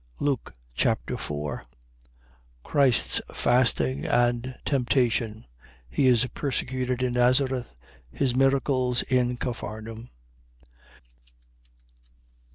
Luke 0.19 0.53
Chapter 0.73 1.15
4 1.15 1.63
Christ's 2.63 3.21
fasting 3.31 4.03
and 4.03 4.57
temptation. 4.65 5.45
He 5.91 6.07
is 6.07 6.25
persecuted 6.33 7.03
in 7.03 7.13
Nazareth. 7.13 7.75
His 8.11 8.35
miracles 8.35 9.03
in 9.03 9.37
Capharnaum. 9.37 10.09